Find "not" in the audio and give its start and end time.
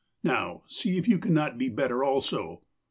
1.35-1.59